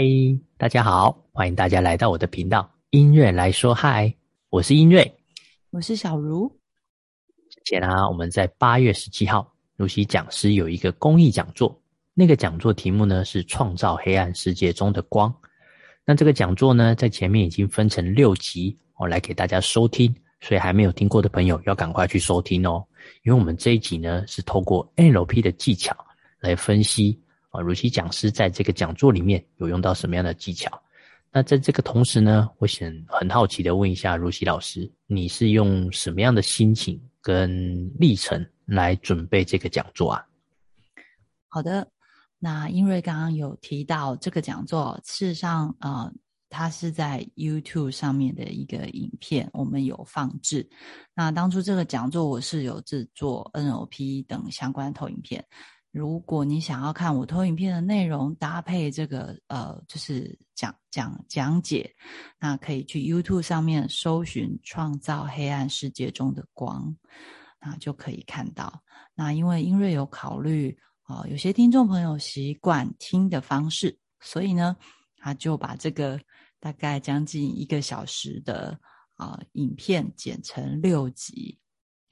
[0.00, 0.06] 嗨，
[0.56, 4.10] 大家好，欢迎大家来到我的频道音乐来说嗨，
[4.48, 5.14] 我是音瑞，
[5.68, 6.50] 我是小茹。
[7.50, 9.46] 之前啊，我们在八月十七号，
[9.76, 11.78] 露西讲师有一个公益讲座，
[12.14, 15.30] 那个讲座题目呢是创造黑暗世界中的光。
[16.06, 20.10] 那这个讲座呢，在前面已经分成六集，我来给大家收听，
[20.40, 22.82] 所以还没有听过的朋友要赶快去收听哦，
[23.22, 25.94] 因为我们这一集呢是透过 NLP 的技巧
[26.38, 27.20] 来分析。
[27.50, 30.80] 啊，如西讲师在这个讲座里面有用到什么样的技巧？
[31.32, 40.26] 那在这个同时呢，我想很好奇的问一下如西老师，你是用什么样的心情跟历程来准备这个讲座啊？
[41.48, 41.88] 好的，
[42.38, 46.12] 那英瑞刚刚有提到这个讲座，事实上，呃，
[46.48, 50.68] 它是在 YouTube 上面的一个影片，我们有放置。
[51.14, 55.44] 那当初这个讲座我是有制作 NLP 等相关投影片。
[55.92, 61.92] 如果你想要看我投影片的内容，搭配这个呃，就是讲讲讲解，
[62.38, 66.96] 那可以去 YouTube 上面搜寻“创造黑暗世界中的光”，
[67.60, 68.80] 那就可以看到。
[69.16, 74.76] 那因为英瑞有考虑啊，有些听众朋友习惯听的方式，所以呢，
[75.16, 76.20] 他就把这个
[76.60, 78.78] 大概将近一个小时的
[79.16, 81.58] 啊影片剪成六集。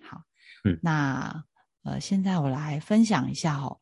[0.02, 0.20] 好，
[0.64, 1.44] 嗯，那。
[1.88, 3.80] 呃，现在我来分享一下哦。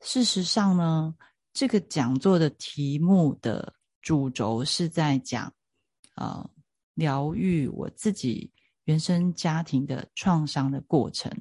[0.00, 1.12] 事实上呢，
[1.52, 5.52] 这个讲座的题目的主轴是在讲，
[6.14, 6.48] 呃，
[6.94, 8.52] 疗愈我自己
[8.84, 11.32] 原生家庭的创伤的过程。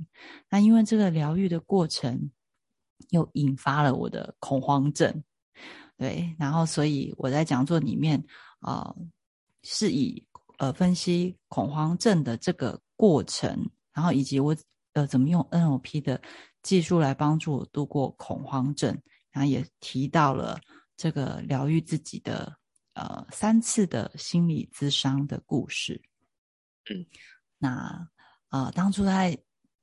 [0.50, 2.32] 那因为这个疗愈的过程，
[3.12, 5.24] 又引发了我的恐慌症，
[5.98, 6.36] 对。
[6.40, 8.26] 然后，所以我在讲座里面，
[8.62, 8.96] 呃，
[9.62, 10.26] 是以
[10.58, 14.58] 呃分析恐慌症的这个过程，然后以及我。
[14.98, 16.20] 呃，怎么用 NLP 的
[16.64, 19.00] 技术来帮助我度过恐慌症？
[19.30, 20.60] 然后也提到了
[20.96, 22.58] 这个疗愈自己的
[22.96, 26.02] 呃三次的心理咨商的故事。
[26.90, 27.06] 嗯，
[27.60, 28.10] 那
[28.50, 29.38] 呃，当初在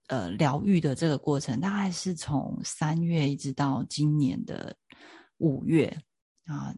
[0.09, 4.77] 呃疗愈的这个过程，大概是从三月一直到今年的
[5.37, 5.87] 五月
[6.47, 6.75] 啊，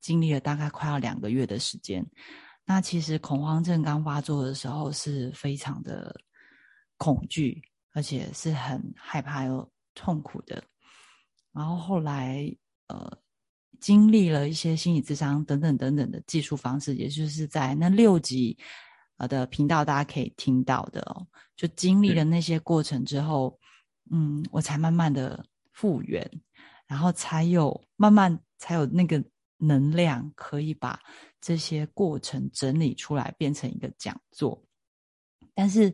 [0.00, 2.08] 经历了大概快要两个月的时间。
[2.64, 6.14] 那其实恐慌症刚发作的时候是非常的
[6.96, 7.60] 恐惧。
[7.92, 10.62] 而且是很害怕又痛苦的，
[11.52, 12.54] 然后后来
[12.86, 13.18] 呃
[13.80, 18.56] 经历了一些心理智商等等等等的技术方式，也就是在那六集
[19.16, 23.58] 呃的频道大家可以听到的哦，就经历了那些过程之后，
[24.12, 26.24] 嗯，我才慢慢的复原，
[26.86, 29.22] 然后才有慢慢才有那个
[29.56, 30.96] 能量可以把
[31.40, 34.64] 这些过程整理出来变成一个讲座，
[35.54, 35.92] 但是。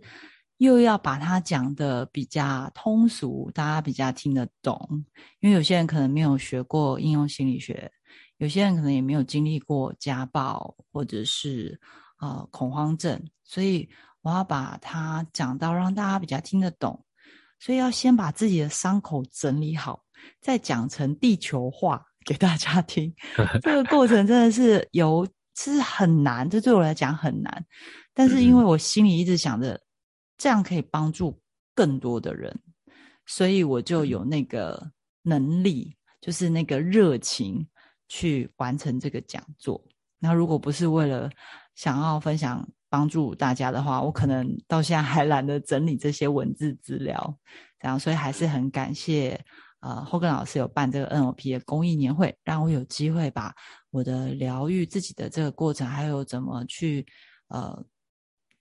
[0.59, 5.05] 又要把它讲的比较通俗，大家比较听得懂。
[5.41, 7.91] 因为有些人可能没有学过应用心理学，
[8.39, 11.79] 有些人可能也没有经历过家暴或者是
[12.21, 13.87] 呃恐慌症，所以
[14.23, 17.05] 我要把它讲到让大家比较听得懂。
[17.61, 20.03] 所以要先把自己的伤口整理好，
[20.41, 23.15] 再讲成地球话给大家听。
[23.63, 27.67] 这个过程真的是有是很难，这对我来讲很难。
[28.15, 29.79] 但是因为我心里一直想着。
[30.39, 31.41] 这样可以帮助
[31.75, 32.55] 更多的人，
[33.27, 34.91] 所以我就有那个
[35.23, 37.67] 能力，就是那个热情
[38.09, 39.83] 去完成这个讲座。
[40.19, 41.31] 那如果不是为了
[41.75, 47.39] 想要分享帮助大家的话，我可能到现在还懒得整理这些文字资料。
[47.81, 49.39] 这样，所以还是很感谢
[49.81, 53.55] 呃后根老师有办这个 NOP 的公益年会，让我有机会把
[53.91, 57.07] 我的疗愈自己的这个过程，还有怎么去
[57.49, 57.85] 呃。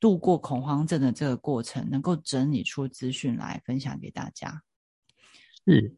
[0.06, 4.62] 度过恐慌症的这个过程，能够整理出资讯来分享给大家。
[5.66, 5.92] 是，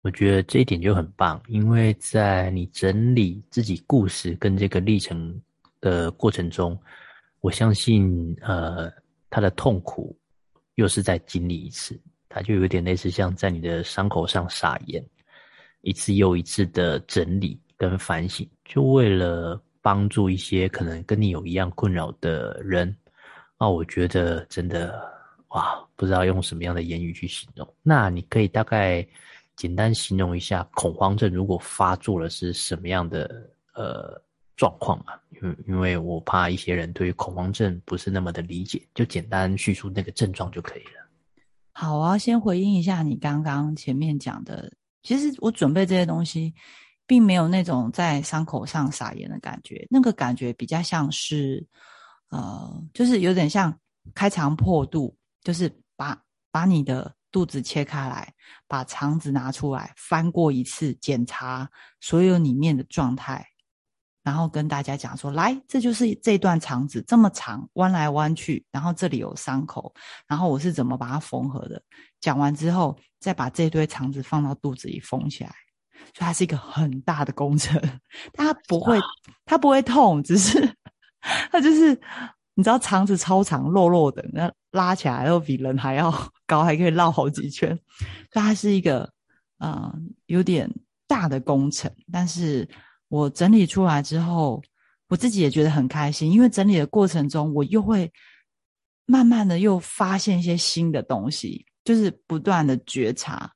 [0.00, 5.38] 我觉得这一点就很棒，因为在你整理自己故事跟这个历程
[5.82, 6.80] 的过程中，
[7.42, 8.90] 我相信，呃，
[9.28, 10.18] 他的痛苦
[10.76, 15.04] 又是在经历一次，他就有点类似像在你的伤口上撒盐，
[15.82, 22.96] 一次又一次的整理跟反省，就为了帮助一些可能跟你有一样困扰的人。
[23.60, 24.98] 那我觉得真的
[25.48, 27.74] 哇，不知道用什么样的言语去形容。
[27.82, 29.06] 那你可以大概
[29.54, 34.18] 简单形容一下恐慌症如果发作了是什么样的呃
[34.56, 35.20] 状况啊？
[35.42, 41.06] 因为因为我怕一些人对于恐慌症不是那么的理解，就简单叙述那个症状就可以了。
[41.72, 44.72] 好啊，先回应一下你刚刚前面讲的。
[45.02, 46.54] 其实我准备这些东西，
[47.06, 51.62] 并没有那种在伤口上撒盐的感觉，那个感觉比较像是。
[52.30, 53.76] 呃，就是有点像
[54.14, 56.16] 开肠破肚，就是把
[56.50, 58.32] 把你的肚子切开来，
[58.66, 63.46] 把肠子拿出来，翻过一次，检查所有里面的状态，
[64.22, 69.92] 然后跟大家讲说：来，这就是这段肠子这么长，弯来弯去，然后这里有伤口，
[70.26, 71.82] 然后我是怎么把它缝合的。
[72.20, 75.54] 讲完之后，再把这堆肠子放到肚子里缝起来，
[76.14, 77.80] 所以它是一个很大的工程，
[78.34, 78.98] 它不会，
[79.44, 80.74] 它不会痛，只是
[81.50, 82.00] 它就是。
[82.54, 86.12] 你知道肠子超长、肉肉的，那拉起来又比人还要
[86.46, 87.68] 高，还可以绕好几圈，
[88.30, 89.10] 所以它是一个
[89.58, 89.90] 呃
[90.26, 90.70] 有点
[91.06, 91.90] 大的工程。
[92.12, 92.68] 但是
[93.08, 94.60] 我整理出来之后，
[95.08, 98.12] 我自己也觉得很开心，因为整理的过程中，我又会
[99.06, 103.50] 慢慢的又发现一些新的东西，就是不断的觉察。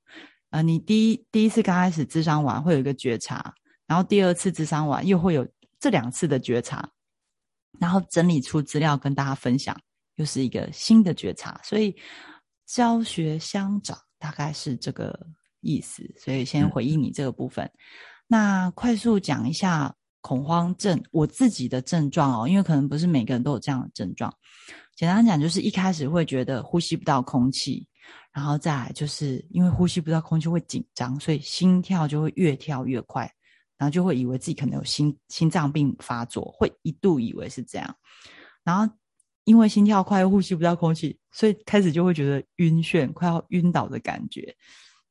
[0.50, 3.52] 呃，你第一第一次刚开始智商完会有一个觉察，
[3.86, 5.46] 然后第二次智商完又会有
[5.78, 6.88] 这两次的觉察。
[7.80, 9.76] 然后整理出资料跟大家分享，
[10.16, 11.94] 又是一个新的觉察，所以
[12.66, 15.26] 教学相长大概是这个
[15.60, 16.02] 意思。
[16.18, 17.70] 所以先回应你这个部分，
[18.26, 24.32] 那快速讲一下恐慌症我自己的症状哦，因为可能不是每个人都有这样的症状。
[24.96, 27.86] 简单讲，就是一开始会觉得呼吸不到空气，
[28.32, 33.30] 然后再来就是因为呼吸不到空气会紧张，所以心跳就会越跳越快。
[33.84, 37.94] 然后就会以为自己可能有心心脏病发作，会一度以为是这样。
[38.62, 38.90] 然后
[39.44, 44.56] 因为心跳快，又呼吸不到空气，所以开始就会觉得晕眩，快要晕倒的感觉。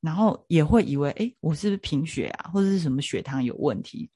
[0.02, 4.10] 然后也会以为，哎，我是不是贫血啊，或者是什么血糖有问题？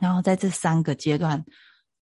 [0.00, 1.44] 然后在这三个阶段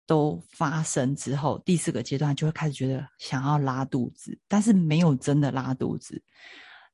[0.08, 6.24] 都发生之后，第四个阶段就会开始觉得想要拉肚子，但是没有真的拉肚子。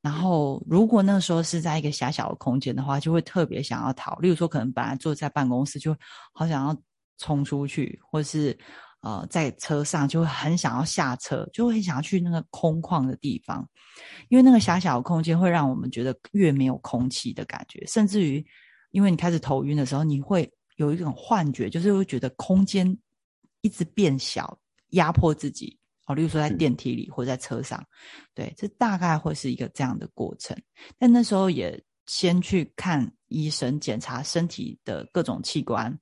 [0.02, 4.16] 然后，如果那时候是在一个狭小的空间的话，就会特别想要逃。
[4.18, 5.96] 例如说，可能本来坐在办公室，就
[6.34, 6.78] 好想要
[7.18, 8.58] 冲出去，或是
[9.02, 13.68] 呃，在车上就会很想要下车，就会想要去那个空旷的地方，
[14.30, 18.46] 因为那个狭小的空间会让我们觉得越没有空气的感觉，甚至于，
[18.92, 22.98] 因为你开始头晕的时候，你会有一种幻觉，就是会觉得空间
[23.62, 24.58] 一直变小，
[24.92, 25.78] 压迫自己。
[26.08, 27.86] 哦，例如说在电梯里或在车上，
[28.34, 30.58] 对，这大概会是一个这样的过程。
[30.98, 35.96] 但那时候也先去看医生，检查身体的各种器官，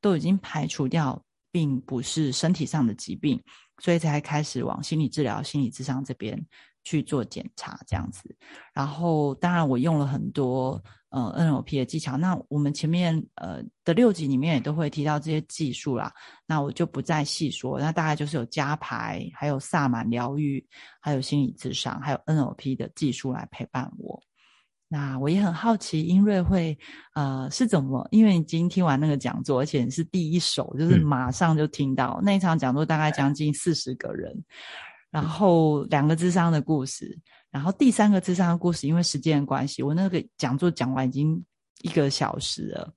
[0.00, 1.20] 都已经排除掉，
[1.50, 3.42] 并不是身体上的疾病，
[3.78, 6.40] 所以才开始往心理治疗、心理智商这边
[6.84, 8.36] 去做检查，这样子。
[8.72, 10.80] 然后，当然我用了很多。
[11.10, 16.12] 呃，NLP 的技巧，那我们前面呃的六集里面也都会提到这些技术啦，
[16.46, 17.78] 那我就不再细说。
[17.78, 20.62] 那大概就是有加牌，还有萨满疗愈，
[21.00, 24.20] 还有心理智商，还有 NLP 的技术来陪伴我。
[24.88, 26.76] 那我也很好奇，英瑞会
[27.14, 28.06] 呃是怎么？
[28.10, 34.32] 因为你今天听完那个讲座，而且是第一手，就是马上就听到那一场讲座，大概将近四十个人，
[35.10, 37.18] 然后两个智商的故事。
[37.50, 41.42] 然后第三个智商的故事，因为时间的关系，我那个讲座讲完已经
[41.80, 42.92] 一个小时了，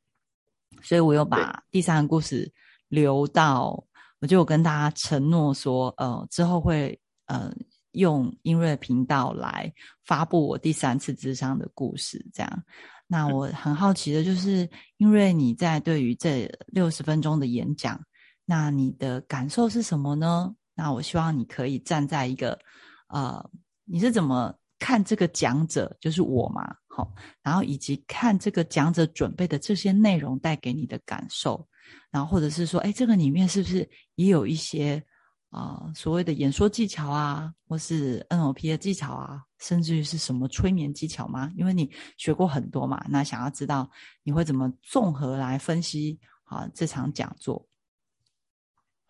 [0.81, 2.51] 所以我又把第三个故事
[2.89, 3.81] 留到，
[4.19, 7.53] 我就跟大家承诺说，呃，之后会呃
[7.91, 9.71] 用音乐频道来
[10.03, 12.25] 发布我第三次智商的故事。
[12.33, 12.63] 这样，
[13.07, 17.97] 那我很好奇的就是，因为你在对于这六十分钟的演讲，
[18.43, 20.53] 那你的感受是什么呢？
[20.75, 22.59] 那我希望你可以站在一个
[23.07, 23.49] 呃。
[23.91, 26.75] 你是怎么看这个讲者，就是我嘛？
[26.87, 31.67] 好，然后以及看这个讲者准备的这些内容带给你的感受，
[32.11, 35.03] 然后或者是说，哎，这个里面是不是也有一些
[35.49, 41.51] 啊所谓的演说技巧啊，或是 NLP 的技巧啊，甚至于是什么催眠技巧吗？
[41.55, 43.89] 因为你学过很多嘛，那想要知道
[44.23, 47.65] 你会怎么综合来分析啊这场讲座？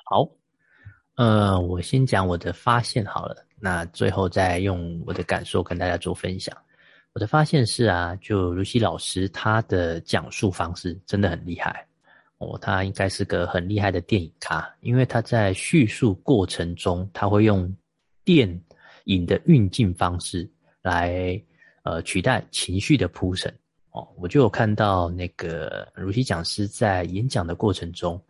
[0.05, 0.27] 好，
[1.19, 3.45] 呃，我先讲我的发现好了。
[3.59, 6.57] 那最后再用我的感受跟大家做分享。
[7.11, 11.85] 我的发现是啊，就如西老师他的讲述方式真的很厉害
[12.38, 17.69] 哦，他应该是个很厉害的电影咖，因为他在叙述过程中，他会用
[18.23, 18.49] 电
[19.03, 20.49] 影的运镜方式
[20.81, 21.38] 来
[21.83, 23.53] 呃取代情绪的铺陈
[23.91, 24.07] 哦。
[24.15, 28.23] 我就有看到那个如西讲师在演讲的过程中，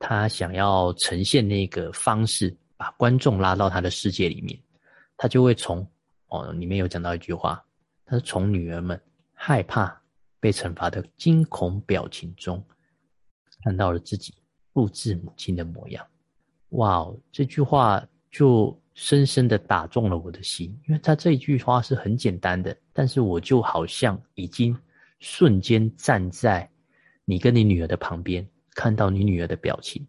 [0.00, 2.52] 他想要呈现那个方式。
[2.80, 4.58] 把观众拉到他的世界里面，
[5.18, 5.86] 他就会从
[6.28, 7.62] 哦里面有讲到一句话，
[8.06, 8.98] 他是从女儿们
[9.34, 10.00] 害怕
[10.40, 12.64] 被惩罚的惊恐表情中，
[13.62, 14.32] 看到了自己
[14.72, 16.02] 复制母亲的模样。
[16.70, 24.74] 哇哦，这句话就深深的打中了我的心，因为他这一句话是很简单的，但是我就好像已经
[25.18, 26.66] 瞬间站在
[27.26, 30.06] 你跟你女儿的旁边，看到你女儿的表情，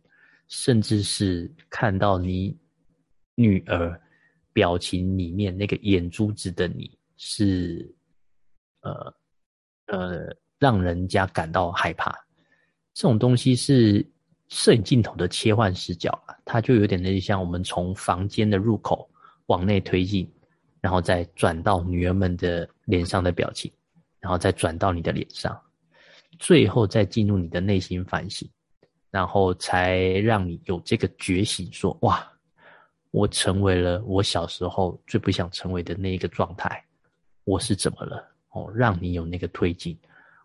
[0.47, 2.57] 甚至是看到你。
[3.35, 3.99] 女儿
[4.53, 7.91] 表情里面那个眼珠子的你是，
[8.81, 9.15] 呃
[9.87, 12.11] 呃，让人家感到害怕。
[12.93, 14.05] 这种东西是
[14.49, 19.09] 摄影镜头的切换视角啊，它就有点类似像我们从房间的入口
[19.47, 20.31] 往内推进，
[20.81, 23.71] 然后再转到女儿们的脸上的表情，
[24.19, 25.59] 然后再转到你的脸上，
[26.41, 28.49] 最后再进入你的内心反省，
[29.11, 32.27] 然后才让你有这个觉醒，说哇。
[33.11, 36.81] 我成为了我小时候最不想成为的那一个状态，
[37.43, 38.25] 我是怎么了？
[38.51, 39.99] 哦，让你有那个推进。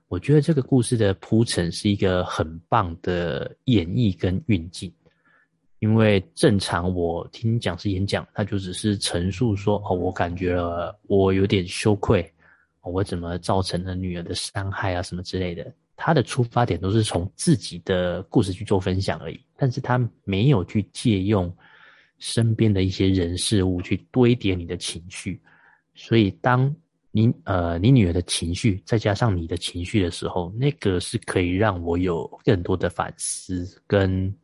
[0.09, 4.93] 我觉得这个故事的铺陈是一个很棒的演绎跟运镜，
[5.79, 12.29] 因为正常我听讲师演讲，他就只是陈述说，哦，我感觉了我有点羞愧，
[12.83, 15.73] 我怎么造成了女儿的伤害啊，什么之类的。
[15.97, 21.53] 他的出发点都是从自己的故事去做分享而已，但是他没有去借用。
[22.19, 25.39] 身边的一些人事物去堆叠你的情绪，
[25.95, 26.75] 所以当
[27.11, 34.35] 你呃你女儿的情绪再加上你的情绪的时候，那个是可以让我有更多的反思跟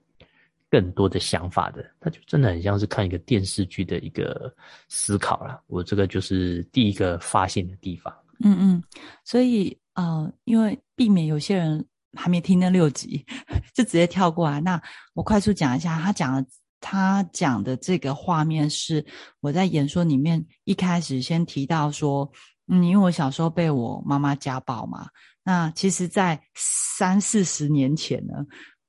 [0.71, 1.82] 更多的想法的。
[1.99, 4.54] 那就真的很像是看一个电视剧的一个
[4.88, 5.59] 思考了。
[5.66, 8.14] 我这个就是第一个发现的地方。
[8.44, 8.85] 嗯嗯，
[9.25, 11.84] 所以呃，因为避免有些人
[12.14, 13.25] 还没听那六集
[13.75, 14.80] 就直接跳过来，那
[15.14, 16.46] 我快速讲一下他讲的。
[16.84, 19.06] 他讲的这个画面是
[19.38, 22.28] 我在演说里面一开始先提到说，
[22.66, 25.06] 嗯，因为我小时候被我妈妈家暴嘛，
[25.44, 28.34] 那其实，在三四十年前呢，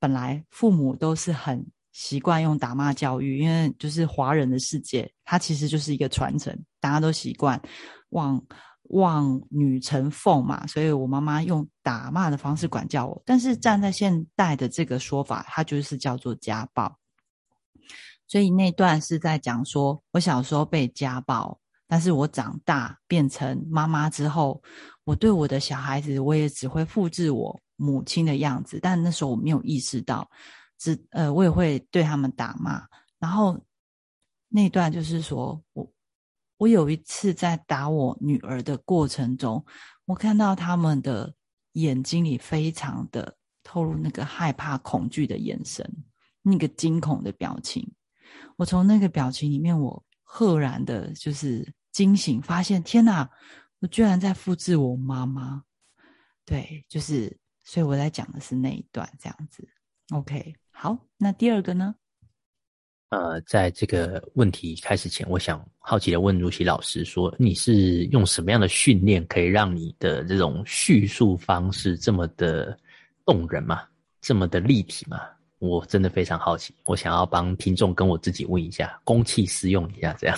[0.00, 7.62] 本来父母都是很习惯用打骂教育，因为就是华人的世界，它其实就是一个传承，大家都习惯
[8.08, 8.44] 往
[8.94, 16.98] 望女成凤嘛，所以我妈妈用打骂的方式管教我，但是站在现代的这个说法，它就是叫做家暴。
[18.26, 24.62] 所以那段是在讲说，我小时候被家暴，但是我长大变成妈妈之后，
[25.04, 30.28] 我对我的小孩子，我也只会复制我母亲的样子，但那时候我没有意识到，
[30.78, 32.82] 只呃，我也会对他们打骂。
[33.18, 33.60] 然后
[34.48, 35.86] 那段就是说我，
[36.56, 39.64] 我有一次在打我女儿的过程中，
[40.04, 41.34] 我看到他们的
[41.72, 45.84] 眼睛里非常的透露那个害怕、恐惧的眼神，
[46.42, 47.92] 那个惊恐的表情。
[48.56, 53.28] 我从那个表情里面，我赫然的就是惊醒，发现天哪，
[53.80, 55.64] 我居然在复制我妈妈。
[56.44, 59.66] 对，就是，所以我在讲的是那一段这样子。
[60.10, 61.94] OK，好，那第二个呢？
[63.14, 72.76] 呃，在这个问题开始前，我想好奇的问如琪老师说：“你是用什么样的训练，可以让你的这种叙述方式这么的
[73.24, 73.82] 动人吗？
[74.20, 75.20] 这么的立体吗？”
[75.60, 80.36] 我真的非常好奇，我想要帮听众跟我自己问一下，公器私用一下这样。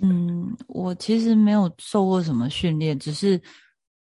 [0.00, 3.38] 嗯，我其实没有受过什么训练，只是，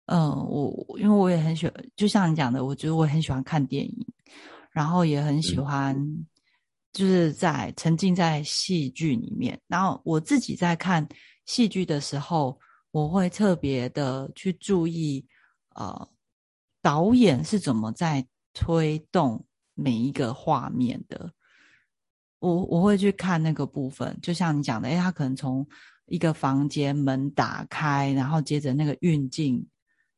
[0.07, 4.05] 嗯，我因为我也很喜欢，就像你讲的，我觉得我很喜欢看电影，
[4.71, 5.95] 然后也很喜欢，
[6.93, 9.59] 就是在沉浸在戏剧里面。
[9.67, 11.05] 然后我自己在看
[11.45, 12.57] 戏剧的时候，
[12.91, 15.25] 我会特别的去注意，
[15.75, 16.09] 呃，
[16.81, 19.45] 导演是怎么在推动。
[19.75, 21.31] 每一个画面的，
[22.37, 25.67] 我我会去看那个部分，就像你讲的，哎，他可能从
[26.05, 29.67] 一个房间门打开，然后接着那个运镜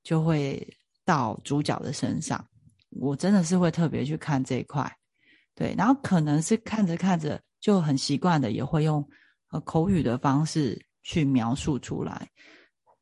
[0.03, 0.67] 就会
[1.05, 2.46] 到主角的身上，
[2.89, 4.94] 我真的是会特别去看这一块，
[5.56, 9.08] 对，然后可能是看着看着就很习惯的，也会用
[9.52, 12.30] 呃口语的方式去描述出来。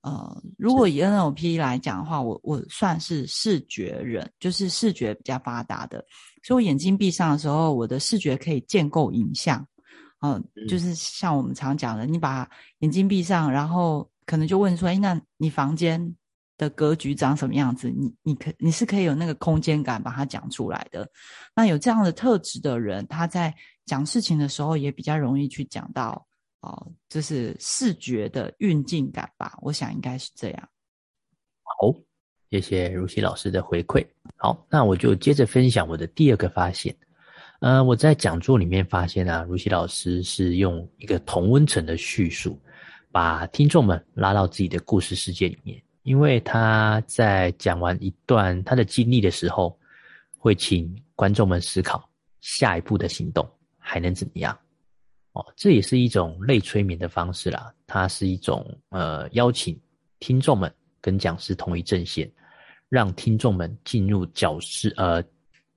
[0.01, 6.05] 呃，如果以 NLP 来讲的话，我我算是视觉人，就是视觉比较发达的，
[6.43, 9.65] 所以我眼睛闭上的时候，我的视觉可以建构影像。
[10.19, 16.15] 嗯，就是像我们常讲的，你把眼睛闭上，然后可能就问说，哎，那你房间
[16.63, 17.89] 的格局长什么样子？
[17.89, 21.07] 你你可你是可以有那个空间感把它讲出来的。
[21.55, 23.53] 那有这样的特质的人，他在
[23.85, 26.25] 讲事情的时候也比较容易去讲到。
[26.65, 30.69] 哦，就是视觉的运镜感吧，我想应该是这样。
[31.61, 31.93] 好，
[32.49, 34.01] 谢谢如熙老师的回馈。
[34.37, 36.95] 好，那我就接着分享我的第二个发现。
[37.59, 42.57] 呃，我在讲座里面发现啊，如熙老师是用一个同温层的叙述，
[43.11, 45.83] 把听众们拉到自己的故事世界里面。
[46.03, 49.77] 因为他在讲完一段他的经历的时候，
[50.37, 52.07] 会请观众们思考
[52.41, 54.57] 下一步的行动还能怎么样。
[55.31, 57.73] 哦，这也是一种类催眠的方式啦。
[57.87, 59.79] 它是一种呃邀请
[60.19, 62.31] 听众们跟讲师同一阵线，
[62.87, 65.23] 让听众们进入角师呃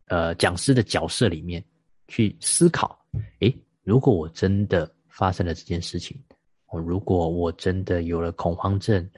[0.08, 1.64] 呃讲师的角色里面
[2.08, 2.98] 去思考。
[3.40, 6.20] 诶，如果我真的发生了这件事情。
[6.66, 9.08] 哦，如果我真的有了恐慌症，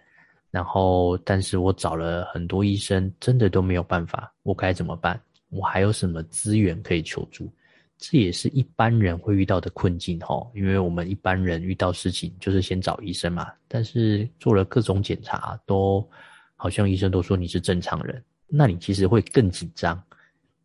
[0.50, 5.20] 然后但是我找了很多医生，真的都没有办法，我该怎么办？
[5.50, 7.50] 我还有什么资源可以求助？
[7.98, 16.08] 这也是一般人会遇到的困境哈，因为我们一般人遇到事情就是先找医生嘛，但是做了各种检查，都
[16.54, 20.00] 好像医生都说你是正常人，那你其实会更紧张，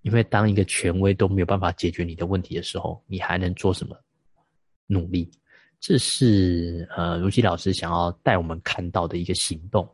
[0.04, 3.98] 因为当一个权威都没有办法解决你的问题的时候，你还能做什么
[4.86, 5.32] 努力？
[5.86, 9.86] 这是呃，如基老师想要带我们看到的一个行动，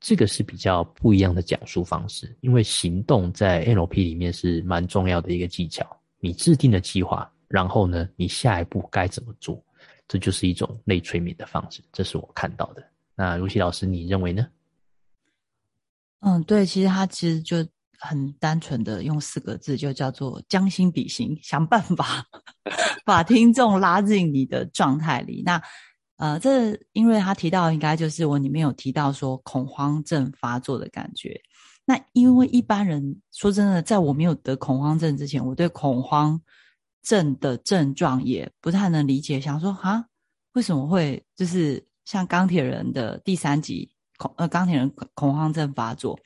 [0.00, 2.34] 这个是比较不一样的讲述方式。
[2.40, 5.86] 因为行动在 NLP 里面是蛮重要的一个技巧。
[6.20, 9.62] 你制定了计划，然后呢，你下一步该怎么做？
[10.08, 11.82] 这就是一种内催眠的方式。
[11.92, 12.82] 这是我看到的。
[13.14, 14.48] 那如基老师，你认为呢？
[16.20, 17.58] 嗯，对，其实他其实就。
[17.98, 22.24] 很单纯的用四个字，就叫做“将心比心”，想办法
[23.04, 25.42] 把听众拉进你的状态里。
[25.44, 25.60] 那
[26.16, 31.40] 呃，这因为他提到，应该就是我里面有提到说恐慌症发作的感觉。
[31.84, 36.40] 那因为一般人说真的，在我没有得恐慌症之前，我对恐慌
[37.02, 40.06] 症的症状也不太能理解，想说啊，
[40.54, 46.18] 为什么会就是像钢铁人的第三集恐呃钢铁人恐慌症发作？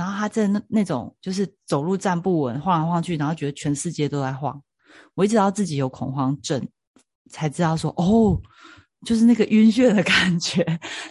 [0.00, 4.58] 然后他在那那种就是走路站不稳，晃来晃去，然后觉得全世界都在晃。
[5.14, 6.66] 我一直到自己有恐慌症，
[7.28, 8.40] 才知道说哦，
[9.04, 10.64] 就是那个晕眩的感觉。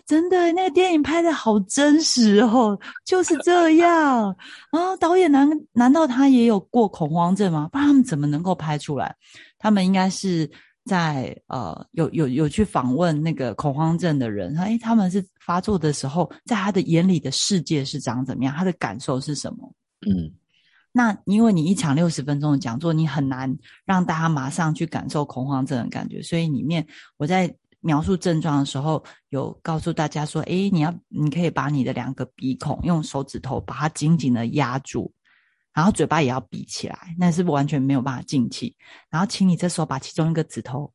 [0.07, 4.35] 真的，那个电影拍的好真实哦，就是这样。
[4.71, 7.69] 啊，导演难难道他也有过恐慌症吗？
[7.71, 9.15] 不然他们怎么能够拍出来？
[9.59, 10.49] 他们应该是。
[10.89, 18.53] 在呃，有有有去访问那个恐慌症的人，哎，他们是发作的时候，在他的眼里的世界是长怎么样？
[18.55, 19.71] 他的感受是什么？
[20.07, 20.33] 嗯，
[20.91, 26.85] 那因为你一场六十分钟的讲座，你很难让大家马上去感受恐慌症的感觉，所以里面
[27.17, 35.13] 我在描述症状的时候，有告诉大家说，哎，你要你可以把你的两个鼻孔用手指头把它紧紧的压住。
[35.79, 38.75] 然后嘴巴也要闭起来，那是完全没有办法进气。
[39.09, 40.91] 然后，请你这时候把其中一个指头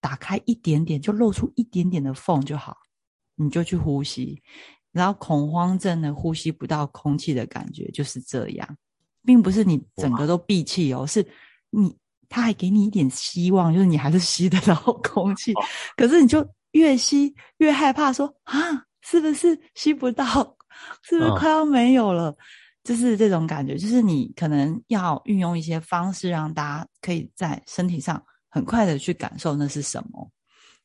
[0.00, 2.76] 打开一点点，就露出一点点的缝就好，
[3.34, 4.40] 你就去呼吸。
[4.92, 8.76] 然后，恐慌症的呼吸不到空气的感觉就是这样，
[9.24, 11.26] 并不是你整个都闭气哦，是
[11.70, 11.92] 你
[12.28, 15.52] 他还给你一点希望，就是你还是吸得到空气，
[15.96, 18.54] 可是你就越吸越害怕，说啊，
[19.00, 20.56] 是不是吸不到？
[21.02, 22.36] 是不是快要没有了？
[22.88, 30.30] 就是这种感觉，就是你可能要运用一些方式，让大家可以在身体上很快的去感受那是什么。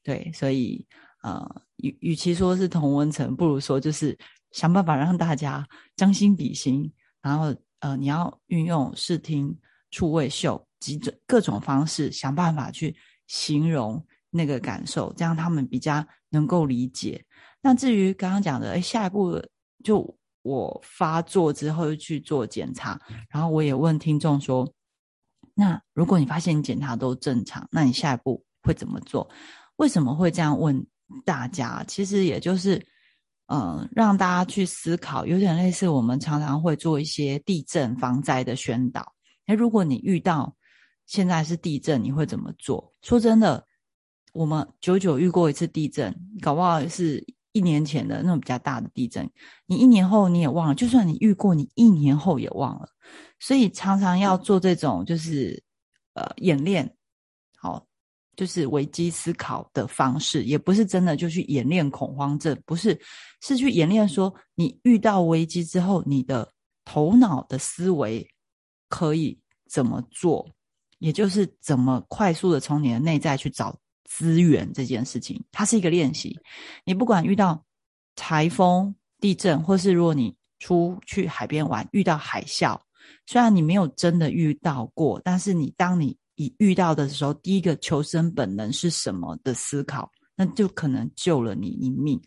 [0.04, 0.86] 对，所以
[1.22, 4.18] 呃，与与其说是同温层，不如说就是
[4.52, 9.58] 想办法让大家将心比心，然后呃，你要运用视听
[9.90, 12.94] 触味嗅几种各种方式，想办法去
[13.28, 17.24] 形容那个感受，这样他们比较能够理解。
[17.62, 19.42] 那至于刚刚讲的，哎，下一步
[19.86, 20.20] 就。
[20.44, 24.70] 我发作之后去做检查，然后我也问听众说
[25.56, 29.28] ：“那如果你发现你检查都正常，那你下一步会怎么做？”
[29.78, 30.86] 为什么会这样问
[31.26, 31.84] 大家？
[31.88, 32.86] 其实也就是，
[33.48, 39.14] 呃，让大家去思考，有点类似我们常常会做一些地震防灾的宣导。
[39.46, 40.54] 哎，如果你遇到
[41.06, 42.94] 现在是地震，你会怎么做？
[43.02, 43.66] 说真的，
[44.34, 47.26] 我们久久遇过一次地震，搞不好是。
[47.54, 49.30] 一年前的那种比较大的地震，
[49.66, 52.90] 你一年后你也忘了，就算你遇过，你一年后也忘了。
[53.40, 55.64] 所以常常要做这种就是
[56.14, 56.94] 呃演练，
[57.58, 57.86] 好，
[58.36, 63.00] 就是危机思考的方式，也不是真的就去演练恐慌症，不是，
[63.42, 66.52] 是去演练说你遇到危机之后，你的
[66.84, 68.28] 头脑的思维
[68.90, 69.40] 可以
[69.70, 70.50] 怎么做，
[71.00, 73.78] 也就是怎么快速的从你的内在去找。
[74.16, 76.40] 资源这件事情，它是一个练习。
[76.86, 77.66] 你不管遇到
[78.16, 82.80] 台风、地震，或是如果你出去海边玩遇到海啸，
[83.26, 92.22] 虽然你没有真的遇到过，但是你当你一遇到的时候，第一个求生本能是什么的思考，那就可能救了你一命。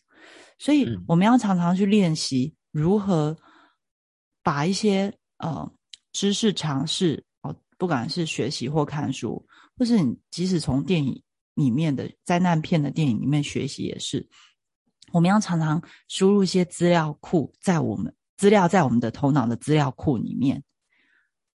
[0.58, 3.36] 所以我们要常常去练习如何
[4.42, 5.70] 把一些呃
[6.12, 9.46] 知识、尝试哦，不管是学习或看书，
[9.78, 11.22] 或是你即使从电影。
[11.56, 14.26] 里面的灾难片的电影里面学习也是，
[15.12, 20.62] 我们要常常输入一些资料库在我们资料在我们的头脑的资料库里面，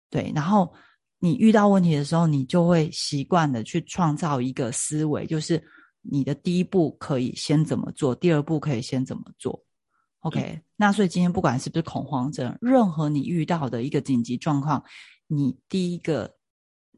[0.10, 0.74] 对，然后
[1.20, 5.64] 你遇到问题的时候，你就会习惯的去创造一个思维，就是
[6.02, 9.64] 你的第一步可以先怎么做，第二步可以先怎么做。
[10.22, 14.84] OK，那所以今天不管是不是恐慌症，任何你遇到的一个紧急状况，
[15.28, 16.36] 你第一个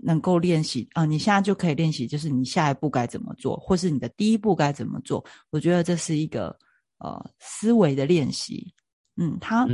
[0.03, 5.23] 能够练习啊，你现在就可以练习，就是你下一步该怎么做，或是你的第一步该怎么做。
[5.49, 6.55] 我觉得这是一个
[6.99, 8.73] 呃思维的练习。
[9.15, 9.67] 嗯，他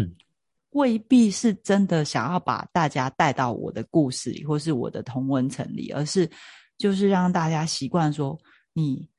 [0.71, 6.29] 未必是真的想要把大家带到我的故事里，或是我的同文层里，而是
[6.77, 8.37] 就是让大家习惯说，
[8.73, 9.09] 你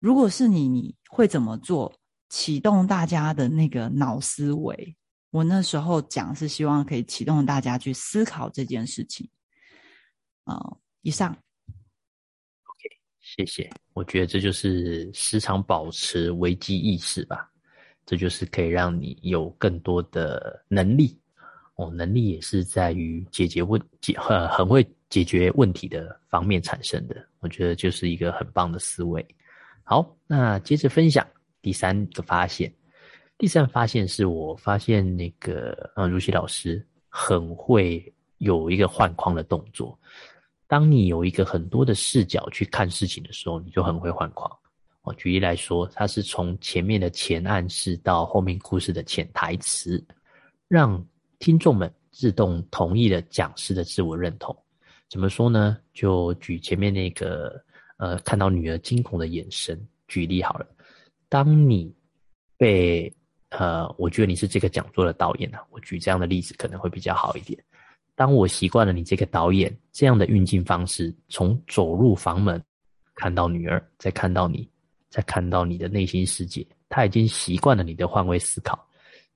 [0.00, 1.92] 如果是你，你会怎么做？
[2.30, 4.96] 启动大家的那个脑思维。
[5.30, 9.26] 我那时候讲是希望可以启动大家去思考这件事情。
[10.48, 10.58] 啊，
[11.02, 11.30] 以上。
[12.64, 12.88] OK，
[13.20, 13.70] 谢谢。
[13.92, 17.50] 我觉得这就是时常保持危机意识吧。
[18.06, 21.20] 这就是可以让你有更多的能力。
[21.74, 27.28] 哦，能力也是在于解决问解很很会解决问题的方面产生的。
[27.40, 29.24] 我觉得就是一个很棒的思维。
[29.84, 31.24] 好，那接着分享
[31.60, 32.72] 第三个发现。
[33.36, 39.96] 第三发现是我发现那个呃，如熙老师很会有一个换框的动作。
[40.68, 44.48] 当你有一个很多的视角去看事情的时候，你就很会换框。
[45.02, 50.04] 我举例来说，它是从前面的前暗示到后面故事的潜台词，
[50.68, 51.02] 让
[51.38, 54.54] 听众们自动同意了讲师的自我认同。
[55.08, 55.78] 怎么说呢？
[55.94, 57.58] 就举前面那个
[57.96, 60.66] 呃，看到女儿惊恐的眼神举例好了。
[61.30, 61.90] 当你
[62.58, 63.10] 被
[63.48, 65.64] 呃，我觉得你是这个讲座的导演啊。
[65.70, 67.58] 我举这样的例子可能会比较好一点。
[68.18, 72.60] 当我习惯了你这个导演这样的运镜方式，从走入房门，
[73.14, 74.68] 看到女儿，再看到你，
[75.08, 78.76] 再看到你的内心世界，他已经习惯了你的换位思考，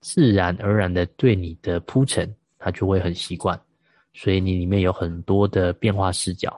[0.00, 3.56] 自然而然的对你的铺陈，他就会很习惯。
[4.14, 6.52] 所以你里面有很多的变化视角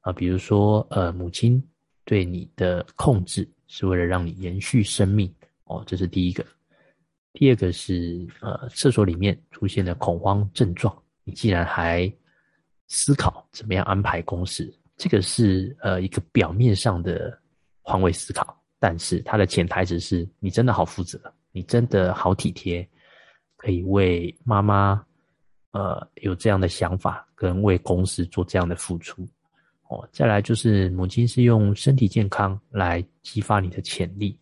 [0.00, 1.62] 啊，比如说呃，母亲
[2.04, 5.32] 对你的控制是为了让你延续生命
[5.66, 6.44] 哦，这是第一个。
[7.34, 10.92] 第二个是，呃，厕所里面出现了恐慌症状，
[11.28, 12.10] 你竟然还
[12.86, 17.38] 思考怎么样安排公事，这个是呃一个表面上的
[17.82, 21.20] 换位思考，但是它的潜台词是你真的好负责，
[21.52, 22.88] 你真的好体贴，
[23.58, 25.04] 可以为妈妈
[25.72, 29.28] 呃有这样的想法，跟为公司做这样的付出。
[29.88, 34.38] 哦，再来就是母亲是用身体健康来激发你的潜力，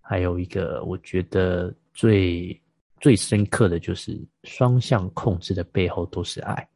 [0.00, 1.70] 还有一个我觉得。
[1.98, 2.60] 最
[3.06, 6.68] 最深刻的就是双向控制的背后都是爱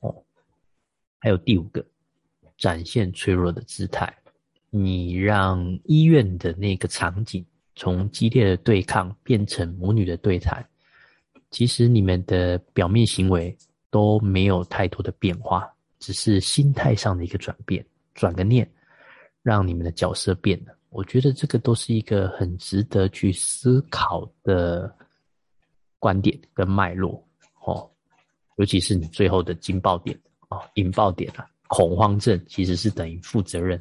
[0.00, 0.14] 哦。
[1.18, 1.82] 还有第五个，
[2.58, 4.14] 展现脆弱的姿态。
[4.68, 7.42] 你让医院的那个场景
[7.76, 10.62] 从激烈的对抗变成母女的对谈，
[11.50, 13.56] 其实你们的表面行为
[13.88, 15.66] 都没有太多的变化，
[15.98, 18.70] 只是心态上的一个转变，转个念，
[19.42, 20.76] 让你们的角色变了。
[20.90, 24.94] 我觉得这个都是一个很值得去思考的
[26.00, 27.24] 观点跟脉络，
[27.64, 27.88] 哦，
[28.56, 33.80] 尤其是你最后的惊爆点啊，引爆点啊，恐慌症其实是等于负责任，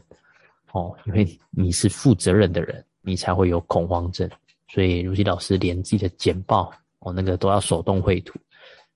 [0.74, 4.30] 哦，因为你是负责任的人，你才会有恐慌症，
[4.68, 8.38] 所以如熙老师连自己的简报哦那个都要手动绘图，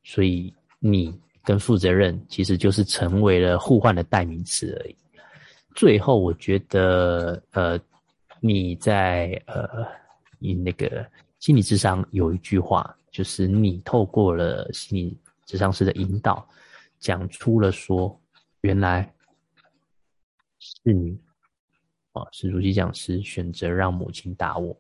[0.03, 4.95] 所以你跟负责任其实就是成为了互换的代名词而已。
[5.73, 7.79] 最后，我觉得呃。
[8.45, 9.87] 你在呃，
[10.37, 11.09] 你那个
[11.39, 16.45] 心理智商有一句话，就是你透过了心理智商师的引导，
[16.99, 18.19] 讲出了说，
[18.61, 19.13] 原来
[20.59, 21.17] 是你
[22.11, 24.75] 啊，是如基讲师选择让母亲打我，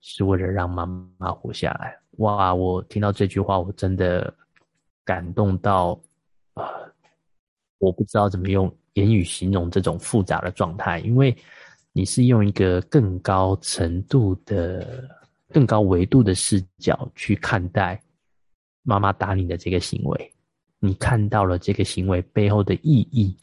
[0.00, 0.86] 是为了让妈
[1.18, 1.96] 妈活下来。
[2.12, 4.34] 哇，我听到这句话，我真的
[5.04, 6.00] 感动到
[6.54, 6.64] 啊，
[7.78, 11.36] 我不知道怎么用言语形容这种复杂的状态，因为。
[11.98, 15.08] 你是用一个更高程度的、
[15.52, 18.00] 更高维度的视角去看待
[18.82, 20.32] 妈妈打你的这个行为，
[20.78, 23.36] 你看到了这个行为背后的意义，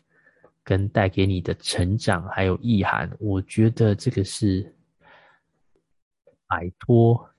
[0.64, 3.10] 跟带给你的成长还有意涵。
[3.20, 4.74] 我觉得这个是
[6.48, 7.30] 摆脱，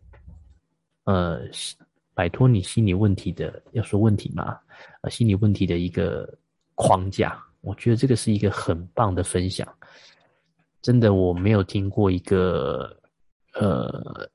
[1.04, 1.40] 呃，
[2.14, 4.58] 摆脱你心理问题的，要说问题嘛，
[5.02, 6.32] 呃，心理问题的一个
[6.74, 7.42] 框架。
[7.60, 9.66] 我觉得这个是一个很棒的分享。
[10.82, 12.94] 真的，我没有听过一个，
[13.54, 14.28] 呃，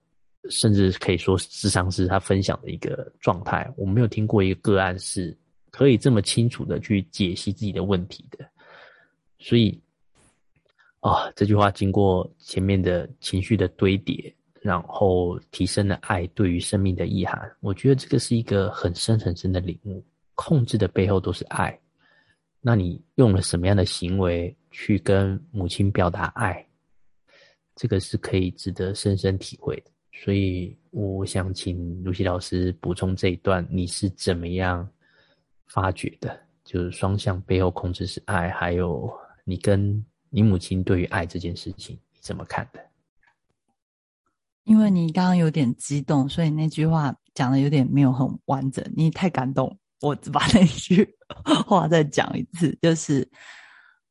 [0.49, 3.71] 甚至可以说智商是他分享的一个状态。
[3.77, 5.38] 我没有听过一个个案是
[5.71, 8.45] 可以这么清楚的去解析自己的问题的。
[9.39, 9.79] 所以，
[10.99, 17.39] 啊，这句话经过前面的情绪的堆叠，然后提升了爱对于生命的意涵。
[17.59, 20.03] 我觉得这个是一个很深很深的领悟。
[20.35, 21.77] 控制的背后都是爱。
[22.62, 24.55] 那你用了什么样的行为？
[24.71, 26.63] 去跟母亲表达爱，
[27.75, 29.89] 这个是可以值得深深体会的。
[30.21, 34.86] 所以，我想请露西老师补充这一段，你是怎么样
[35.67, 36.38] 发觉的？
[36.65, 39.10] 就是双向背后控制是爱，还有
[39.45, 42.79] 你跟你母亲对于爱这件事情，你怎么看的？
[44.65, 48.86] 因为你刚刚有点激动，所以那句话讲的有点没有很完整。
[48.95, 51.15] 你太感动，我只把那句
[51.65, 53.27] 话再讲一次，就是，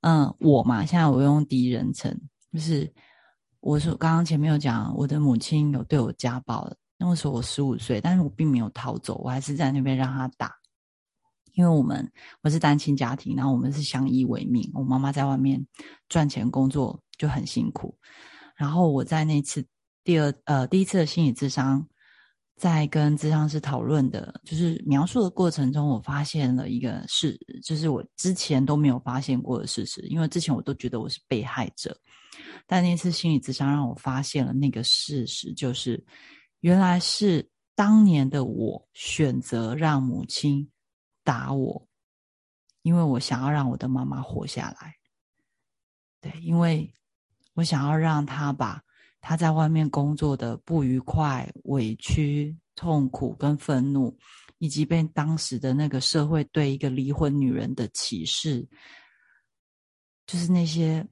[0.00, 2.18] 嗯，我嘛，现在我用第一人称，
[2.52, 2.90] 就是
[3.60, 10.54] 我说刚刚前面有讲，我的母亲有对我家暴，那个时候我十五岁，但是我并没有逃走，我还是在那边让他打，
[11.54, 12.10] 因为我们
[12.42, 15.66] 我是单亲家庭，然后我们是相依为命，我妈妈在外面
[16.08, 17.98] 赚钱工作就很辛苦，
[18.56, 19.64] 然后我在那次。
[20.04, 21.86] 第二，呃，第一次的心理智商，
[22.56, 30.00] 在跟智商师讨论的，就是描述的过程中，我发现了一个事，就是我之前都没有发现过的事实。
[30.06, 31.94] 因为之前我都觉得我是被害者，
[32.66, 36.04] 但那次心理智商让我发现了那个事实，就是
[36.60, 40.70] 原来是当年的我选择让母亲
[41.24, 41.88] 打我，
[42.82, 44.94] 因为我想要让我的妈妈活下来。
[46.20, 46.92] 对，因为
[47.54, 48.82] 我想要让她把。
[49.20, 54.16] 她在外面工作的不愉快、委屈、痛苦跟愤怒，
[54.58, 58.66] 以及被当时的那个社会对一个离婚女人的歧视，
[60.24, 61.04] 就是那些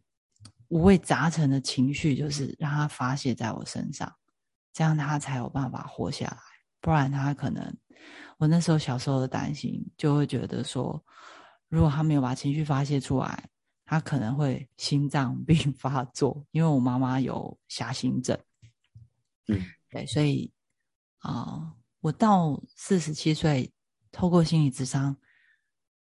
[0.69, 4.13] 五味杂陈的情绪，就是让他发泄在我身上，
[4.73, 6.39] 这样他才有办法活下来。
[6.81, 7.77] 不然他可能，
[8.39, 11.05] 我那时候小时候的担心，就会觉得说，
[11.69, 13.49] 如果他没有把情绪发泄出来。
[13.89, 18.37] 他可能会心脏病 发作，因为我妈妈有狭心症。
[19.47, 20.53] 嗯，对，所以
[21.19, 23.73] 啊，我到四十七岁，
[24.11, 25.17] 透过心理智商，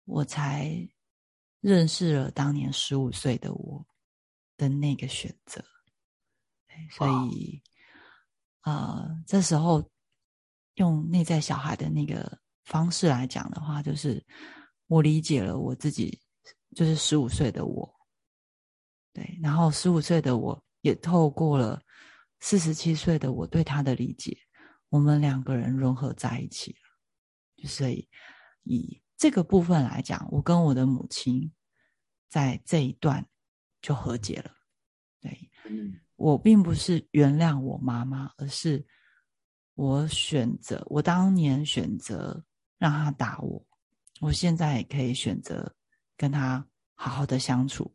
[0.05, 0.87] 我才
[1.59, 3.85] 认识了当年十五岁的我
[4.57, 5.63] 的那个选择。
[6.91, 7.61] 所以
[8.61, 9.89] 啊，这时候
[10.75, 14.25] 用内在小孩的那个方式来讲的话，就是
[14.87, 16.21] 我理解了我自己。
[16.75, 17.89] 就是十五岁的我，
[19.13, 21.81] 对，然后十五岁的我也透过了
[22.41, 24.37] 四十七岁的我对他的理解，
[24.89, 27.65] 我们两个人融合在一起了。
[27.65, 28.09] 所以
[28.63, 31.49] 以这个部分来讲，我跟我的母亲
[32.27, 33.25] 在这一段
[33.85, 34.51] 就和解了。
[35.21, 35.51] 对，
[36.15, 38.83] 我并不是原谅我妈妈，而是
[39.75, 42.43] 我选择，我当年选择
[42.79, 43.63] 让她打我，
[44.21, 45.71] 我现在也可以选择。
[46.17, 47.93] 跟她好好的相处，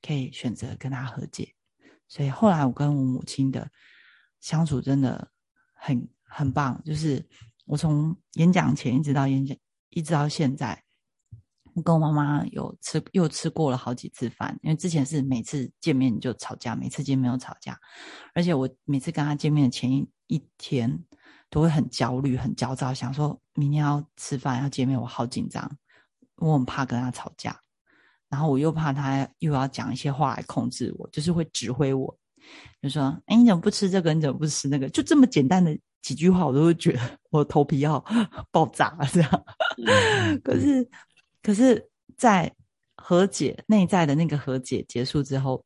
[0.00, 1.52] 可以选择跟她和解，
[2.06, 3.68] 所以后来我跟我母亲的
[4.38, 5.28] 相处真的
[5.74, 6.80] 很很棒。
[6.84, 7.28] 就是
[7.64, 9.56] 我从演讲前一直到演讲，
[9.88, 10.80] 一直到现在，
[11.76, 14.58] 我跟我妈妈有吃又吃过了好几次饭。
[14.62, 17.78] 因为之前是每次见面就吵架，每次见面又吵架，
[18.34, 20.98] 而且我每次跟她见面的前一一天
[21.50, 25.70] 都会很焦虑、很焦躁，想说明天要吃饭要见面，我好紧张。
[26.38, 27.58] 我很怕跟她吵架，
[28.28, 32.18] 然后我又怕她又要讲一些话来控制我，就是会指挥我，
[32.82, 34.12] 就说：“哎，你怎么不吃这个？
[34.12, 37.98] 你怎么不吃那个？”就这么简单的几句话，我都会觉得 我头皮要
[38.52, 39.44] 爆炸这样。
[40.44, 40.86] 可是，
[41.46, 42.52] 可是在
[42.96, 45.64] 和解内在的那个和解结束之后，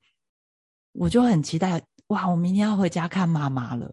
[0.93, 2.29] 我就很期待哇！
[2.29, 3.91] 我明天要回家看妈妈了，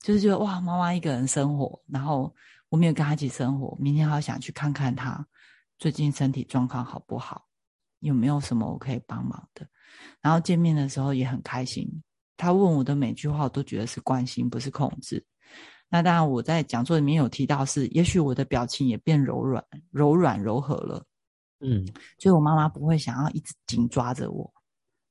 [0.00, 2.34] 就是觉得哇，妈妈一个人生活，然后。
[2.70, 5.22] 我没有跟她一起生活，明天还想去看看她
[5.78, 7.44] 最近身体状况好不好，
[7.98, 9.68] 有没有什么我可以帮忙的。
[10.22, 11.86] 然后见面的时候也很开心，
[12.34, 15.22] 他问我的每句话我都觉得是关心，不是控制。
[15.92, 21.04] 那当然我在讲座里面有提到是，也许我的表情也变柔软、柔软、柔和了。
[21.60, 21.86] 嗯，
[22.18, 24.50] 所以我妈妈不会想要一直紧抓着我，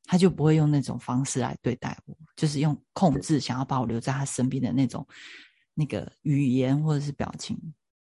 [0.03, 5.07] 她就不会用那种方式来对待我，就是用控制，想要把我留在她身边的那种。
[5.73, 7.57] 那个语言或者是表情，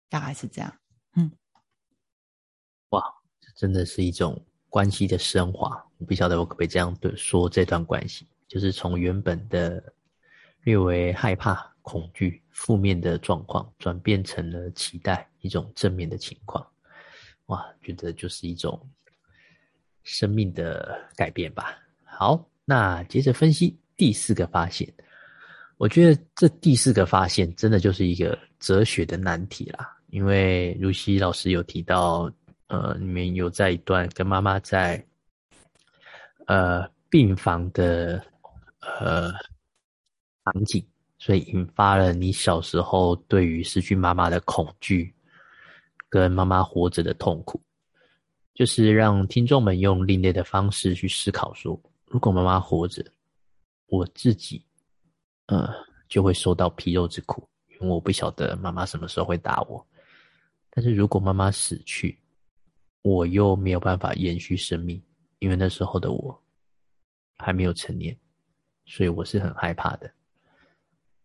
[0.09, 0.71] 大概是这样。
[1.15, 1.29] 嗯，
[2.89, 3.03] 哇，
[3.41, 5.83] 这真的是一种关系的升华。
[5.97, 9.83] 我不晓得我可不可以这样对说这段关系，就是从原本的
[10.61, 16.67] 略为害怕、恐惧、负面的状况，转变成了期待一种正面的情况。
[17.45, 18.77] 哇，觉得就是一种
[20.03, 21.79] 生命的改变吧。
[22.03, 24.93] 好，那接着分析第四个发现。
[25.77, 32.29] 我觉得这第四个发现真的就是一个哲学的难题啦，因为如西老师有提到，
[32.67, 35.01] 呃，你们有在一段跟妈妈在，
[36.47, 38.21] 呃，病房的
[38.81, 39.31] 呃
[40.43, 40.85] 场景，
[41.27, 45.13] 所以引发了你小时候对于失去妈妈的恐惧，
[46.07, 47.59] 跟妈妈活着的痛苦，
[48.53, 53.05] 就是让听众们用另类的方式去思考说，如果妈妈活着，
[53.87, 54.63] 我自己。
[55.47, 55.67] 嗯，
[56.07, 59.85] 就会受到皮肉之苦，因为我不晓得妈妈什么时候会打我。
[60.69, 62.17] 但是如果妈妈死去，
[63.01, 65.03] 我又没有办法延续生命，
[65.39, 66.41] 因为那时候的我
[67.35, 68.17] 还没有成年，
[68.85, 70.09] 所以我是很害怕的。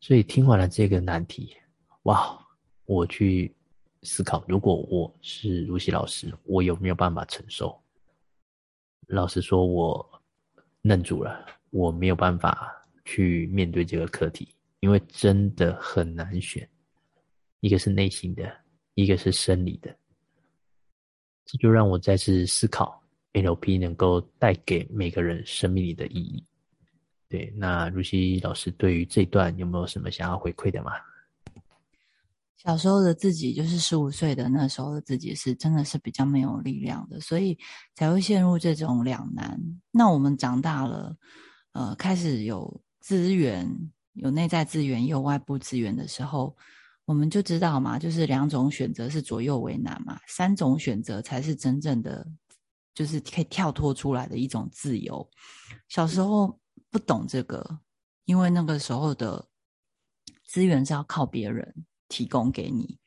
[0.03, 1.57] 所以听完了这个难题，
[2.03, 2.37] 哇，
[2.87, 3.55] 我去
[4.03, 7.81] 思考，如果我是如熙老师，我有没有办法承受？
[9.07, 10.23] 老实说，我
[10.81, 16.69] 愣住了，我没有办法去面对这个课题，因为真的很难选，
[17.61, 18.53] 一个是内心的，
[18.95, 19.97] 一个是生理的。
[21.45, 23.01] 这就让我再次思考
[23.35, 26.45] NLP 能够带给每个人生命里的意义。
[27.33, 30.93] 对，那如熙老师对于这段有没有什么想要回馈的吗？
[32.59, 37.59] 小时候的自己，就是十五岁的那时候的自己，是真的是比较没有力量的，所以
[37.95, 39.59] 才会陷入这种两难。
[39.91, 41.17] 那我们长大了，
[41.73, 43.67] 呃，开始有资源，
[44.13, 46.55] 有内在资源，也有外部资源的时候。
[47.07, 52.25] 我们就知道嘛，就是两种选择是左右为难嘛，三种选择才是真正的，
[52.95, 55.27] 就是可以跳脱出来的一种自由。
[55.89, 56.61] 小时候
[56.93, 57.81] 不懂这个，
[58.27, 59.49] 因为那个时候的
[60.45, 63.01] 资源是要靠别人提供给你。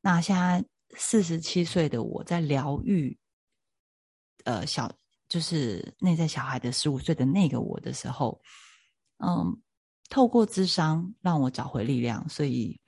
[0.00, 0.64] 那现在
[0.96, 3.16] 四十七岁的我在疗愈，
[4.44, 4.90] 呃，小
[5.28, 8.40] 就是内在小孩的十五岁的那个我的时候，
[9.18, 9.62] 嗯，
[10.08, 12.80] 透过智商让我找回力量，所以。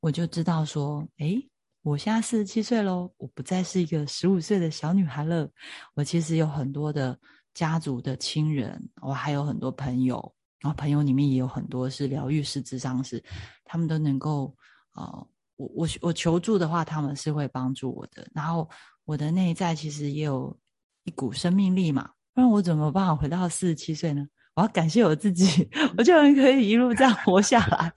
[0.00, 1.34] 我就知道说，哎，
[1.82, 5.50] 我现在四十七岁喽，我不再是一个十五岁的小女孩了。
[5.94, 7.18] 我其实有很多的
[7.58, 13.20] 家族的亲人，我还有很多朋友，然后朋友里面也有很多是疗愈师、智商师，
[13.64, 14.54] 他们都能够，
[14.94, 18.24] 呃，我我我求助的话，他们是会帮助我的。
[18.32, 18.70] 然后
[19.04, 20.56] 我的内在其实也有
[21.02, 24.24] 一股生命力嘛，不然我怎么办法回到四十七岁呢？
[24.54, 25.68] 我要感谢我自己，
[25.98, 27.92] 我居然可以一路这样活下来。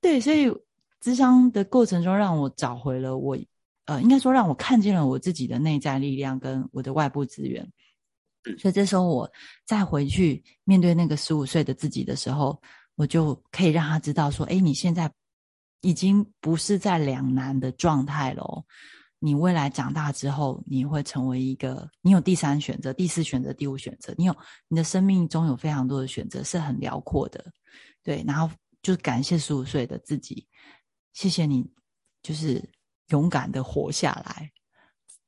[0.00, 0.48] 对，所以。
[1.02, 3.36] 智商的过程中，让我找回了我，
[3.86, 7.68] 呃，应该说让我看见了我自己的内在力量跟我的外部资源。
[8.58, 9.30] 所以这时候我
[9.64, 12.60] 再回去面对那个十五岁的自己的时候，
[12.96, 15.10] 我就可以让他知道说：，哎，你现在
[15.80, 18.64] 已经不是在两难的状态了。
[19.24, 27.52] 你未来长大之后，你会成为一个，你有第三选择、第四选择、第五选择，你有你的生命中有非常多的选择，是很辽阔的。
[28.02, 28.52] 对，然后
[28.82, 30.48] 就感谢十五岁的自己。
[31.12, 31.70] 谢谢你，
[32.20, 32.68] 就是
[33.10, 34.50] 勇敢的活下来，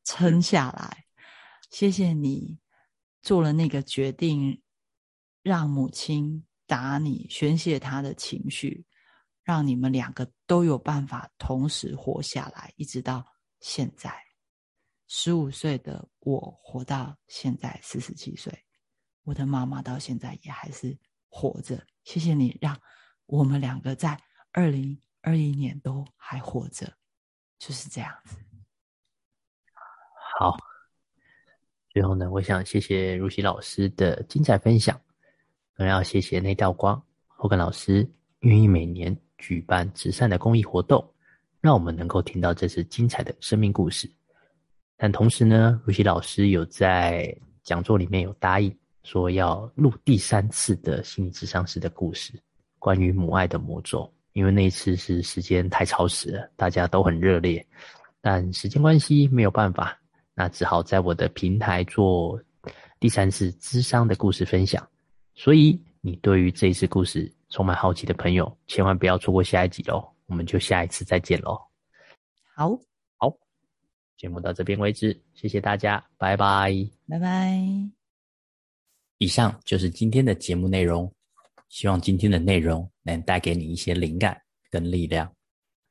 [0.04, 1.04] 撑下来。
[1.70, 2.58] 谢谢你
[3.24, 4.62] 做了那个决定，
[5.42, 8.86] 让母亲打你，宣泄她的情绪，
[9.42, 13.26] 让你们两个都有办法同时活下来，一直到
[13.58, 14.14] 现在。
[15.08, 18.64] 十五岁的我活到现在四十七岁，
[19.24, 20.96] 我的妈妈到现在也还是
[21.28, 21.84] 活着。
[22.04, 22.78] 谢谢你，让
[23.26, 25.00] 我们两个在二零。
[25.26, 26.98] 二一年都还活着，
[27.58, 28.36] 就是这样子。
[30.38, 30.54] 好，
[31.94, 35.00] 最后呢，我想谢谢如熙老师的精彩分享，
[35.76, 38.04] 更要谢谢那道光后根老师
[38.40, 41.08] 愿意每年举办慈善的公益活动，
[41.60, 44.10] 让我们能够听到这次精彩的生命故事。
[44.96, 52.32] 但同时呢，如熙老师有在讲座里面有答应说要录第三次的心理智商师的故事，
[52.80, 54.12] 关于母爱的魔咒。
[54.32, 57.64] 因为那一次是时间太超时了，大家都很热烈，
[58.20, 59.96] 但时间关系没有办法，
[60.34, 62.40] 那只好在我的平台做
[62.98, 64.86] 第三次智商的故事分享。
[65.34, 70.06] 所以，你对于这一次故事充满好奇的朋友，千万不要错过下一集喽！
[70.26, 71.60] 我们就下一次再见喽。
[72.54, 72.70] 好，
[73.16, 73.32] 好，
[74.16, 76.72] 节目到这边为止，谢谢大家，拜拜，
[77.08, 77.58] 拜拜。
[79.18, 81.12] 以上就是今天的节目内容。
[81.68, 85.28] 希望今天的内容能带给你一些灵感跟力量，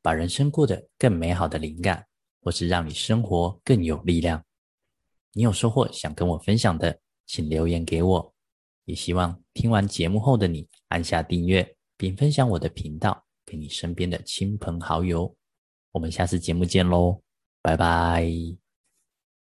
[0.02, 2.06] 把人生过得更美好的灵感，
[2.44, 4.44] 或是让你生活更有力量。
[5.32, 8.34] 你有收获想跟我分享的，请留言给我。
[8.86, 15.34] 也希望听完节目后的你按下订阅，并分享我的频道给你身边的亲朋好友。
[15.91, 17.22] 我们下次节目见喽，
[17.62, 18.62] 拜拜。